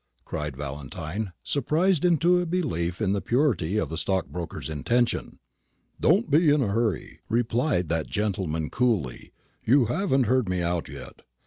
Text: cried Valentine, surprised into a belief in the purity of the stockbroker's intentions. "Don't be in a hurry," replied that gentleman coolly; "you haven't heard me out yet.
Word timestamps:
cried 0.25 0.57
Valentine, 0.57 1.31
surprised 1.43 2.03
into 2.03 2.39
a 2.41 2.45
belief 2.47 3.03
in 3.03 3.13
the 3.13 3.21
purity 3.21 3.77
of 3.77 3.89
the 3.89 3.99
stockbroker's 3.99 4.67
intentions. 4.67 5.37
"Don't 5.99 6.31
be 6.31 6.49
in 6.49 6.63
a 6.63 6.69
hurry," 6.69 7.19
replied 7.29 7.87
that 7.89 8.07
gentleman 8.07 8.71
coolly; 8.71 9.31
"you 9.63 9.85
haven't 9.85 10.23
heard 10.23 10.49
me 10.49 10.63
out 10.63 10.89
yet. 10.89 11.21